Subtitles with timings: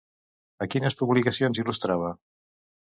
[0.65, 2.13] A quines publicacions il·lustrava?